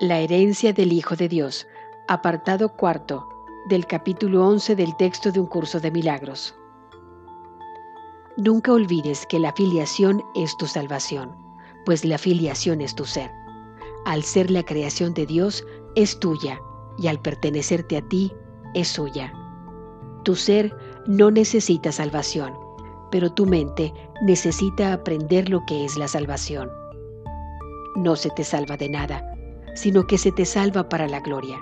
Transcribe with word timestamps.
La 0.00 0.18
herencia 0.18 0.72
del 0.72 0.92
Hijo 0.92 1.14
de 1.14 1.28
Dios, 1.28 1.68
apartado 2.08 2.70
cuarto 2.70 3.28
del 3.68 3.86
capítulo 3.86 4.44
11 4.44 4.74
del 4.74 4.96
texto 4.96 5.30
de 5.30 5.38
un 5.38 5.46
curso 5.46 5.78
de 5.78 5.92
milagros. 5.92 6.52
Nunca 8.36 8.72
olvides 8.72 9.24
que 9.24 9.38
la 9.38 9.52
filiación 9.52 10.20
es 10.34 10.56
tu 10.56 10.66
salvación, 10.66 11.36
pues 11.84 12.04
la 12.04 12.18
filiación 12.18 12.80
es 12.80 12.96
tu 12.96 13.04
ser. 13.04 13.30
Al 14.04 14.24
ser 14.24 14.50
la 14.50 14.64
creación 14.64 15.14
de 15.14 15.26
Dios, 15.26 15.64
es 15.94 16.18
tuya, 16.18 16.60
y 16.98 17.06
al 17.06 17.20
pertenecerte 17.20 17.96
a 17.96 18.02
ti, 18.02 18.32
es 18.74 18.88
suya. 18.88 19.32
Tu 20.24 20.34
ser 20.34 20.76
no 21.06 21.30
necesita 21.30 21.92
salvación, 21.92 22.52
pero 23.12 23.32
tu 23.32 23.46
mente 23.46 23.94
necesita 24.22 24.92
aprender 24.92 25.48
lo 25.48 25.64
que 25.66 25.84
es 25.84 25.96
la 25.96 26.08
salvación. 26.08 26.68
No 27.94 28.16
se 28.16 28.30
te 28.30 28.42
salva 28.42 28.76
de 28.76 28.88
nada, 28.88 29.33
sino 29.74 30.06
que 30.06 30.18
se 30.18 30.32
te 30.32 30.44
salva 30.44 30.88
para 30.88 31.08
la 31.08 31.20
gloria. 31.20 31.58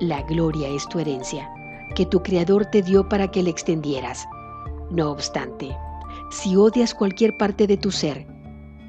La 0.00 0.22
gloria 0.22 0.68
es 0.68 0.88
tu 0.88 0.98
herencia, 0.98 1.50
que 1.94 2.04
tu 2.06 2.22
Creador 2.22 2.66
te 2.66 2.82
dio 2.82 3.08
para 3.08 3.30
que 3.30 3.42
la 3.42 3.50
extendieras. 3.50 4.26
No 4.90 5.10
obstante, 5.10 5.76
si 6.30 6.56
odias 6.56 6.94
cualquier 6.94 7.36
parte 7.36 7.66
de 7.66 7.76
tu 7.76 7.90
ser, 7.90 8.26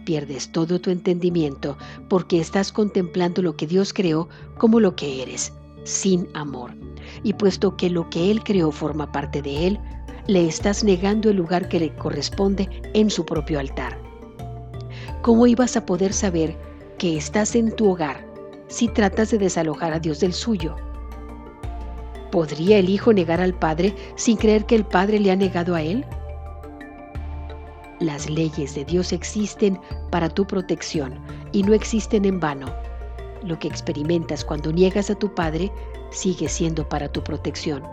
pierdes 0.06 0.52
todo 0.52 0.80
tu 0.80 0.90
entendimiento 0.90 1.78
porque 2.10 2.40
estás 2.40 2.72
contemplando 2.72 3.42
lo 3.42 3.56
que 3.56 3.68
Dios 3.68 3.94
creó 3.94 4.30
como 4.58 4.80
lo 4.80 4.96
que 4.96 5.22
eres, 5.22 5.54
sin 5.84 6.28
amor. 6.34 6.72
Y 7.24 7.34
puesto 7.34 7.78
que 7.78 7.90
lo 7.90 8.10
que 8.10 8.32
Él 8.32 8.44
creó 8.44 8.72
forma 8.72 9.12
parte 9.12 9.42
de 9.42 9.68
Él, 9.68 9.80
le 10.28 10.48
estás 10.48 10.84
negando 10.84 11.30
el 11.30 11.38
lugar 11.38 11.70
que 11.70 11.80
le 11.80 11.96
corresponde 11.96 12.70
en 12.94 13.10
su 13.10 13.26
propio 13.26 13.60
altar. 13.60 14.00
¿Cómo 15.22 15.46
ibas 15.46 15.78
a 15.78 15.86
poder 15.86 16.14
saber 16.14 16.58
que 16.98 17.18
estás 17.18 17.56
en 17.56 17.76
tu 17.76 17.92
hogar 17.92 18.26
si 18.68 18.88
tratas 18.88 19.32
de 19.32 19.38
desalojar 19.38 19.94
a 19.94 20.00
Dios 20.00 20.20
del 20.20 20.34
suyo? 20.34 20.76
¿Podría 22.32 22.78
el 22.78 22.90
Hijo 22.90 23.14
negar 23.14 23.42
al 23.42 23.54
Padre 23.54 23.96
sin 24.16 24.38
creer 24.38 24.66
que 24.66 24.76
el 24.76 24.86
Padre 24.86 25.20
le 25.20 25.32
ha 25.32 25.36
negado 25.36 25.76
a 25.76 25.82
Él? 25.82 26.06
Las 28.00 28.30
leyes 28.30 28.76
de 28.76 28.84
Dios 28.84 29.14
existen 29.14 29.80
para 30.10 30.30
tu 30.30 30.46
protección 30.46 31.20
y 31.54 31.64
no 31.64 31.74
existen 31.74 32.26
en 32.26 32.40
vano. 32.40 32.68
Lo 33.44 33.58
que 33.58 33.68
experimentas 33.68 34.44
cuando 34.44 34.72
niegas 34.72 35.10
a 35.10 35.16
tu 35.16 35.34
Padre 35.34 35.72
sigue 36.12 36.50
siendo 36.50 36.88
para 36.90 37.10
tu 37.10 37.24
protección, 37.24 37.84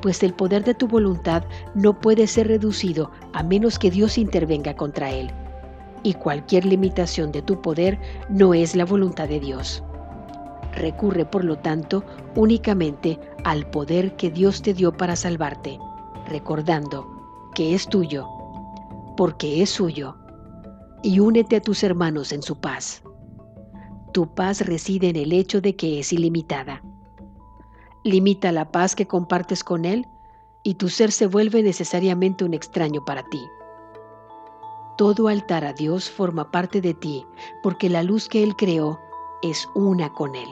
pues 0.00 0.22
el 0.22 0.32
poder 0.32 0.64
de 0.64 0.74
tu 0.74 0.88
voluntad 0.88 1.44
no 1.74 1.98
puede 1.98 2.26
ser 2.26 2.48
reducido 2.48 3.10
a 3.32 3.42
menos 3.42 3.78
que 3.78 3.90
Dios 3.90 4.16
intervenga 4.16 4.74
contra 4.74 5.10
él. 5.10 5.30
Y 6.06 6.14
cualquier 6.14 6.64
limitación 6.64 7.32
de 7.32 7.42
tu 7.42 7.60
poder 7.60 7.98
no 8.28 8.54
es 8.54 8.76
la 8.76 8.84
voluntad 8.84 9.28
de 9.28 9.40
Dios. 9.40 9.82
Recurre, 10.72 11.24
por 11.24 11.42
lo 11.44 11.58
tanto, 11.58 12.04
únicamente 12.36 13.18
al 13.42 13.68
poder 13.70 14.14
que 14.14 14.30
Dios 14.30 14.62
te 14.62 14.72
dio 14.72 14.96
para 14.96 15.16
salvarte, 15.16 15.80
recordando 16.28 17.08
que 17.56 17.74
es 17.74 17.88
tuyo, 17.88 18.24
porque 19.16 19.62
es 19.62 19.70
suyo, 19.70 20.14
y 21.02 21.18
únete 21.18 21.56
a 21.56 21.60
tus 21.60 21.82
hermanos 21.82 22.30
en 22.30 22.42
su 22.42 22.60
paz. 22.60 23.02
Tu 24.12 24.32
paz 24.32 24.60
reside 24.60 25.08
en 25.08 25.16
el 25.16 25.32
hecho 25.32 25.60
de 25.60 25.74
que 25.74 25.98
es 25.98 26.12
ilimitada. 26.12 26.84
Limita 28.04 28.52
la 28.52 28.70
paz 28.70 28.94
que 28.94 29.08
compartes 29.08 29.64
con 29.64 29.84
Él 29.84 30.06
y 30.62 30.74
tu 30.74 30.88
ser 30.88 31.10
se 31.10 31.26
vuelve 31.26 31.64
necesariamente 31.64 32.44
un 32.44 32.54
extraño 32.54 33.04
para 33.04 33.24
ti. 33.24 33.40
Todo 34.96 35.28
altar 35.28 35.64
a 35.64 35.74
Dios 35.74 36.10
forma 36.10 36.50
parte 36.50 36.80
de 36.80 36.94
ti 36.94 37.26
porque 37.62 37.90
la 37.90 38.02
luz 38.02 38.28
que 38.28 38.42
Él 38.42 38.56
creó 38.56 38.98
es 39.42 39.68
una 39.74 40.12
con 40.14 40.34
Él. 40.34 40.48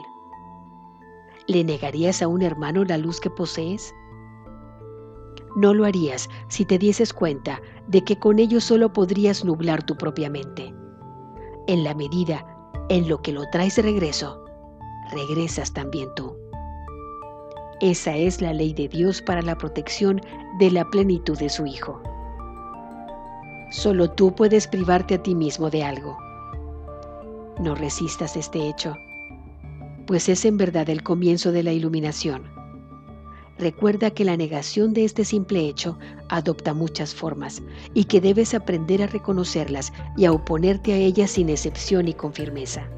¿Le 1.47 1.63
negarías 1.63 2.21
a 2.21 2.27
un 2.27 2.43
hermano 2.43 2.83
la 2.83 2.97
luz 2.97 3.19
que 3.19 3.31
posees? 3.31 3.93
No 5.55 5.73
lo 5.73 5.85
harías 5.85 6.29
si 6.47 6.63
te 6.65 6.77
dieses 6.77 7.11
cuenta 7.11 7.59
de 7.87 8.03
que 8.03 8.19
con 8.19 8.37
ello 8.37 8.61
solo 8.61 8.93
podrías 8.93 9.43
nublar 9.43 9.83
tu 9.83 9.95
propia 9.95 10.29
mente. 10.29 10.73
En 11.67 11.83
la 11.83 11.95
medida 11.95 12.45
en 12.89 13.07
lo 13.09 13.21
que 13.21 13.31
lo 13.31 13.49
traes 13.49 13.77
de 13.77 13.81
regreso, 13.81 14.45
regresas 15.11 15.73
también 15.73 16.09
tú. 16.15 16.35
Esa 17.81 18.15
es 18.15 18.41
la 18.41 18.53
ley 18.53 18.73
de 18.73 18.87
Dios 18.87 19.21
para 19.21 19.41
la 19.41 19.57
protección 19.57 20.21
de 20.59 20.69
la 20.69 20.85
plenitud 20.85 21.37
de 21.37 21.49
su 21.49 21.65
Hijo. 21.65 22.01
Solo 23.69 24.11
tú 24.11 24.35
puedes 24.35 24.67
privarte 24.67 25.15
a 25.15 25.23
ti 25.23 25.35
mismo 25.35 25.69
de 25.69 25.83
algo. 25.83 26.17
No 27.59 27.75
resistas 27.75 28.35
este 28.35 28.67
hecho 28.67 28.95
pues 30.05 30.29
es 30.29 30.45
en 30.45 30.57
verdad 30.57 30.89
el 30.89 31.03
comienzo 31.03 31.51
de 31.51 31.63
la 31.63 31.73
iluminación. 31.73 32.43
Recuerda 33.57 34.11
que 34.11 34.25
la 34.25 34.35
negación 34.35 34.93
de 34.93 35.05
este 35.05 35.23
simple 35.23 35.67
hecho 35.67 35.97
adopta 36.27 36.73
muchas 36.73 37.15
formas 37.15 37.63
y 37.93 38.03
que 38.05 38.19
debes 38.19 38.53
aprender 38.53 39.01
a 39.01 39.07
reconocerlas 39.07 39.93
y 40.17 40.25
a 40.25 40.33
oponerte 40.33 40.93
a 40.93 40.97
ellas 40.97 41.31
sin 41.31 41.49
excepción 41.49 42.07
y 42.07 42.13
con 42.13 42.33
firmeza. 42.33 42.89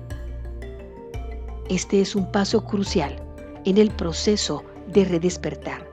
Este 1.69 2.01
es 2.01 2.15
un 2.15 2.31
paso 2.31 2.63
crucial 2.65 3.21
en 3.65 3.77
el 3.77 3.91
proceso 3.91 4.63
de 4.87 5.05
redespertar. 5.05 5.86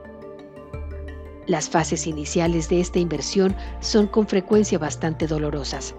Las 1.47 1.69
fases 1.69 2.07
iniciales 2.07 2.69
de 2.69 2.79
esta 2.79 2.97
inversión 2.97 3.55
son 3.79 4.07
con 4.07 4.27
frecuencia 4.27 4.79
bastante 4.79 5.27
dolorosas, 5.27 5.93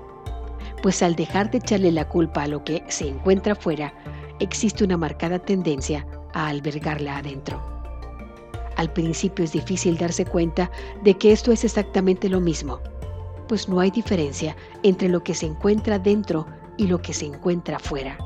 pues 0.82 1.02
al 1.02 1.14
dejar 1.14 1.50
de 1.50 1.58
echarle 1.58 1.92
la 1.92 2.08
culpa 2.08 2.42
a 2.42 2.48
lo 2.48 2.64
que 2.64 2.82
se 2.88 3.08
encuentra 3.08 3.54
fuera, 3.54 3.94
existe 4.40 4.82
una 4.82 4.96
marcada 4.96 5.38
tendencia 5.38 6.04
a 6.34 6.48
albergarla 6.48 7.18
adentro. 7.18 7.62
Al 8.76 8.92
principio 8.92 9.44
es 9.44 9.52
difícil 9.52 9.96
darse 9.96 10.24
cuenta 10.24 10.70
de 11.02 11.14
que 11.14 11.32
esto 11.32 11.52
es 11.52 11.64
exactamente 11.64 12.28
lo 12.28 12.40
mismo, 12.40 12.80
pues 13.46 13.68
no 13.68 13.78
hay 13.78 13.90
diferencia 13.90 14.56
entre 14.82 15.08
lo 15.08 15.22
que 15.22 15.34
se 15.34 15.46
encuentra 15.46 15.98
dentro 15.98 16.46
y 16.76 16.88
lo 16.88 17.00
que 17.00 17.14
se 17.14 17.26
encuentra 17.26 17.78
fuera. 17.78 18.18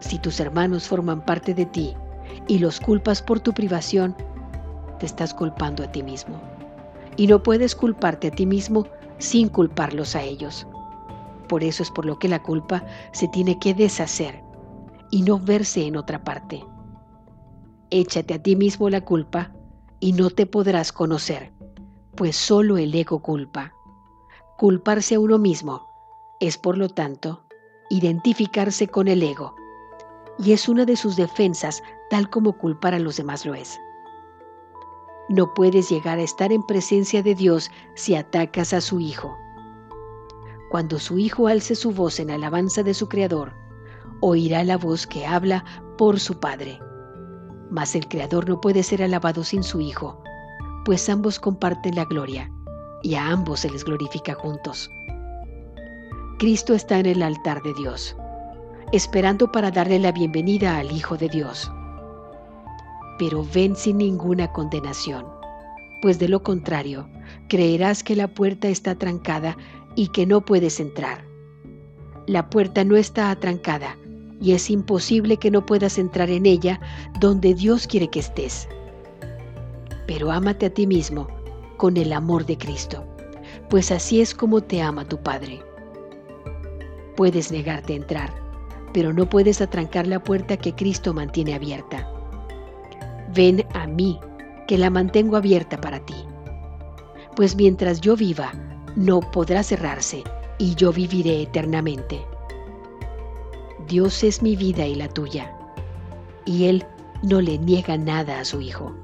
Si 0.00 0.18
tus 0.18 0.40
hermanos 0.40 0.88
forman 0.88 1.24
parte 1.24 1.54
de 1.54 1.66
ti 1.66 1.94
y 2.48 2.58
los 2.58 2.80
culpas 2.80 3.22
por 3.22 3.40
tu 3.40 3.54
privación, 3.54 4.14
te 5.04 5.08
estás 5.08 5.34
culpando 5.34 5.84
a 5.84 5.92
ti 5.92 6.02
mismo. 6.02 6.40
Y 7.18 7.26
no 7.26 7.42
puedes 7.42 7.74
culparte 7.74 8.28
a 8.28 8.30
ti 8.30 8.46
mismo 8.46 8.86
sin 9.18 9.50
culparlos 9.50 10.16
a 10.16 10.22
ellos. 10.22 10.66
Por 11.46 11.62
eso 11.62 11.82
es 11.82 11.90
por 11.90 12.06
lo 12.06 12.18
que 12.18 12.26
la 12.26 12.42
culpa 12.42 12.86
se 13.12 13.28
tiene 13.28 13.58
que 13.58 13.74
deshacer 13.74 14.42
y 15.10 15.20
no 15.20 15.38
verse 15.38 15.86
en 15.86 15.98
otra 15.98 16.24
parte. 16.24 16.64
Échate 17.90 18.32
a 18.32 18.42
ti 18.42 18.56
mismo 18.56 18.88
la 18.88 19.02
culpa 19.02 19.52
y 20.00 20.14
no 20.14 20.30
te 20.30 20.46
podrás 20.46 20.90
conocer, 20.90 21.52
pues 22.16 22.34
solo 22.34 22.78
el 22.78 22.94
ego 22.94 23.20
culpa. 23.20 23.74
Culparse 24.56 25.16
a 25.16 25.20
uno 25.20 25.38
mismo 25.38 25.86
es, 26.40 26.56
por 26.56 26.78
lo 26.78 26.88
tanto, 26.88 27.44
identificarse 27.90 28.88
con 28.88 29.08
el 29.08 29.22
ego, 29.22 29.54
y 30.38 30.52
es 30.52 30.66
una 30.66 30.86
de 30.86 30.96
sus 30.96 31.16
defensas 31.16 31.82
tal 32.08 32.30
como 32.30 32.54
culpar 32.54 32.94
a 32.94 32.98
los 32.98 33.18
demás 33.18 33.44
lo 33.44 33.54
es. 33.54 33.78
No 35.28 35.54
puedes 35.54 35.88
llegar 35.88 36.18
a 36.18 36.22
estar 36.22 36.52
en 36.52 36.62
presencia 36.62 37.22
de 37.22 37.34
Dios 37.34 37.70
si 37.94 38.14
atacas 38.14 38.74
a 38.74 38.80
su 38.80 39.00
Hijo. 39.00 39.36
Cuando 40.70 40.98
su 40.98 41.18
Hijo 41.18 41.46
alce 41.46 41.74
su 41.74 41.92
voz 41.92 42.20
en 42.20 42.30
alabanza 42.30 42.82
de 42.82 42.92
su 42.92 43.08
Creador, 43.08 43.52
oirá 44.20 44.64
la 44.64 44.76
voz 44.76 45.06
que 45.06 45.24
habla 45.26 45.64
por 45.96 46.20
su 46.20 46.38
Padre. 46.40 46.78
Mas 47.70 47.94
el 47.94 48.06
Creador 48.08 48.48
no 48.48 48.60
puede 48.60 48.82
ser 48.82 49.02
alabado 49.02 49.44
sin 49.44 49.62
su 49.62 49.80
Hijo, 49.80 50.22
pues 50.84 51.08
ambos 51.08 51.40
comparten 51.40 51.94
la 51.94 52.04
gloria, 52.04 52.50
y 53.02 53.14
a 53.14 53.28
ambos 53.28 53.60
se 53.60 53.70
les 53.70 53.84
glorifica 53.84 54.34
juntos. 54.34 54.90
Cristo 56.38 56.74
está 56.74 56.98
en 56.98 57.06
el 57.06 57.22
altar 57.22 57.62
de 57.62 57.72
Dios, 57.74 58.14
esperando 58.92 59.50
para 59.50 59.70
darle 59.70 59.98
la 59.98 60.12
bienvenida 60.12 60.76
al 60.76 60.92
Hijo 60.92 61.16
de 61.16 61.28
Dios. 61.28 61.70
Pero 63.18 63.44
ven 63.54 63.76
sin 63.76 63.98
ninguna 63.98 64.52
condenación, 64.52 65.24
pues 66.02 66.18
de 66.18 66.28
lo 66.28 66.42
contrario, 66.42 67.08
creerás 67.48 68.02
que 68.02 68.16
la 68.16 68.28
puerta 68.28 68.68
está 68.68 68.94
trancada 68.94 69.56
y 69.94 70.08
que 70.08 70.26
no 70.26 70.44
puedes 70.44 70.80
entrar. 70.80 71.24
La 72.26 72.50
puerta 72.50 72.84
no 72.84 72.96
está 72.96 73.30
atrancada, 73.30 73.96
y 74.40 74.52
es 74.52 74.68
imposible 74.70 75.36
que 75.36 75.50
no 75.50 75.64
puedas 75.64 75.98
entrar 75.98 76.28
en 76.30 76.46
ella 76.46 76.80
donde 77.20 77.54
Dios 77.54 77.86
quiere 77.86 78.08
que 78.08 78.18
estés. 78.18 78.68
Pero 80.06 80.30
ámate 80.30 80.66
a 80.66 80.70
ti 80.70 80.86
mismo 80.86 81.28
con 81.76 81.96
el 81.96 82.12
amor 82.12 82.44
de 82.44 82.58
Cristo, 82.58 83.04
pues 83.70 83.90
así 83.90 84.20
es 84.20 84.34
como 84.34 84.60
te 84.60 84.82
ama 84.82 85.08
tu 85.08 85.18
Padre. 85.22 85.62
Puedes 87.16 87.52
negarte 87.52 87.94
a 87.94 87.96
entrar, 87.96 88.34
pero 88.92 89.12
no 89.12 89.28
puedes 89.28 89.60
atrancar 89.60 90.06
la 90.06 90.22
puerta 90.22 90.56
que 90.56 90.74
Cristo 90.74 91.14
mantiene 91.14 91.54
abierta. 91.54 92.13
Ven 93.34 93.66
a 93.74 93.88
mí, 93.88 94.20
que 94.68 94.78
la 94.78 94.90
mantengo 94.90 95.36
abierta 95.36 95.80
para 95.80 95.98
ti. 95.98 96.14
Pues 97.34 97.56
mientras 97.56 98.00
yo 98.00 98.14
viva, 98.14 98.52
no 98.94 99.20
podrá 99.20 99.64
cerrarse, 99.64 100.22
y 100.58 100.76
yo 100.76 100.92
viviré 100.92 101.42
eternamente. 101.42 102.20
Dios 103.88 104.22
es 104.22 104.40
mi 104.40 104.54
vida 104.54 104.86
y 104.86 104.94
la 104.94 105.08
tuya, 105.08 105.52
y 106.44 106.66
Él 106.66 106.86
no 107.24 107.40
le 107.40 107.58
niega 107.58 107.98
nada 107.98 108.38
a 108.38 108.44
su 108.44 108.60
Hijo. 108.60 108.94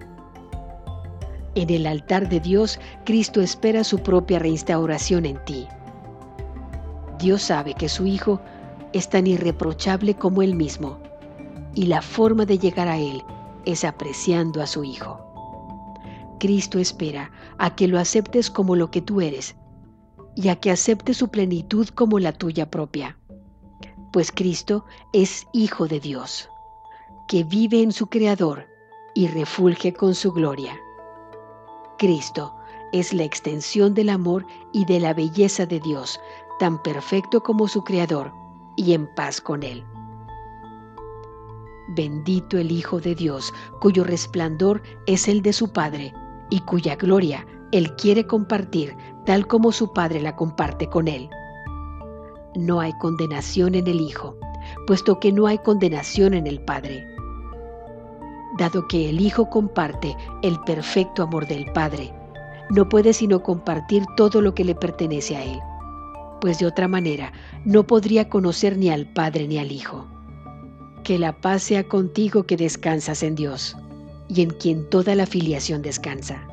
En 1.57 1.69
el 1.69 1.85
altar 1.85 2.29
de 2.29 2.39
Dios, 2.39 2.79
Cristo 3.05 3.41
espera 3.41 3.83
su 3.83 3.99
propia 3.99 4.39
reinstauración 4.39 5.27
en 5.27 5.45
ti. 5.45 5.67
Dios 7.19 7.43
sabe 7.43 7.75
que 7.75 7.89
su 7.89 8.07
Hijo 8.07 8.41
es 8.93 9.09
tan 9.09 9.27
irreprochable 9.27 10.15
como 10.15 10.43
Él 10.43 10.55
mismo, 10.55 10.99
y 11.75 11.87
la 11.87 12.01
forma 12.01 12.47
de 12.47 12.59
llegar 12.59 12.87
a 12.87 12.97
Él 12.97 13.25
es 13.65 13.85
apreciando 13.85 14.63
a 14.63 14.67
su 14.67 14.85
Hijo. 14.85 15.21
Cristo 16.39 16.79
espera 16.79 17.31
a 17.59 17.75
que 17.77 17.87
lo 17.87 17.99
aceptes 17.99 18.51
como 18.51 18.75
lo 18.75 18.91
que 18.91 19.03
tú 19.03 19.21
eres 19.21 19.57
y 20.35 20.49
a 20.49 20.57
que 20.57 20.71
aceptes 20.71 21.19
su 21.19 21.29
plenitud 21.29 21.89
como 21.89 22.19
la 22.19 22.33
tuya 22.33 22.71
propia, 22.71 23.19
pues 24.13 24.33
Cristo 24.33 24.85
es 25.13 25.47
Hijo 25.53 25.87
de 25.87 26.01
Dios, 26.01 26.49
que 27.29 27.45
vive 27.45 27.83
en 27.83 27.93
su 27.93 28.09
Creador 28.09 28.67
y 29.15 29.29
refulge 29.29 29.93
con 29.93 30.15
su 30.15 30.33
gloria. 30.33 30.79
Cristo 31.99 32.55
es 32.93 33.13
la 33.13 33.25
extensión 33.25 33.95
del 33.95 34.09
amor 34.09 34.47
y 34.73 34.85
de 34.85 35.01
la 35.01 35.15
belleza 35.15 35.67
de 35.67 35.81
Dios, 35.81 36.19
tan 36.59 36.83
perfecto 36.83 37.43
como 37.43 37.69
su 37.69 37.85
Creador, 37.85 38.33
y 38.77 38.95
en 38.95 39.13
paz 39.15 39.41
con 39.41 39.63
Él. 39.63 39.85
Bendito 41.93 42.57
el 42.57 42.71
Hijo 42.71 43.01
de 43.01 43.17
Dios, 43.17 43.53
cuyo 43.81 44.05
resplandor 44.05 44.81
es 45.07 45.27
el 45.27 45.43
de 45.43 45.53
su 45.53 45.73
Padre, 45.73 46.15
y 46.49 46.61
cuya 46.61 46.95
gloria 46.95 47.45
Él 47.73 47.95
quiere 47.97 48.27
compartir 48.27 48.97
tal 49.27 49.49
como 49.49 49.73
su 49.73 49.93
Padre 49.93 50.21
la 50.21 50.37
comparte 50.37 50.87
con 50.89 51.09
Él. 51.09 51.29
No 52.55 52.79
hay 52.81 52.93
condenación 53.01 53.75
en 53.75 53.89
el 53.89 54.01
Hijo, 54.01 54.37
puesto 54.87 55.19
que 55.19 55.33
no 55.33 55.49
hay 55.49 55.59
condenación 55.59 56.35
en 56.35 56.47
el 56.47 56.61
Padre. 56.61 57.05
Dado 58.57 58.87
que 58.87 59.09
el 59.09 59.21
Hijo 59.21 59.51
comparte 59.51 60.17
el 60.43 60.61
perfecto 60.61 61.25
amor 61.25 61.49
del 61.49 61.73
Padre, 61.73 62.15
no 62.71 62.89
puede 62.89 63.13
sino 63.13 63.43
compartir 63.43 64.05
todo 64.17 64.41
lo 64.41 64.55
que 64.55 64.65
le 64.65 64.77
pertenece 64.77 65.37
a 65.37 65.43
Él, 65.43 65.59
pues 66.41 66.61
de 66.61 66.67
otra 66.67 66.87
manera 66.87 67.33
no 67.65 67.85
podría 67.85 68.29
conocer 68.29 68.79
ni 68.79 68.91
al 68.91 69.13
Padre 69.13 69.49
ni 69.49 69.59
al 69.59 69.73
Hijo. 69.73 70.07
Que 71.05 71.19
la 71.19 71.33
paz 71.33 71.63
sea 71.63 71.85
contigo 71.85 72.45
que 72.45 72.57
descansas 72.57 73.23
en 73.23 73.35
Dios 73.35 73.77
y 74.29 74.43
en 74.43 74.51
quien 74.51 74.89
toda 74.89 75.15
la 75.15 75.27
filiación 75.27 75.83
descansa. 75.83 76.50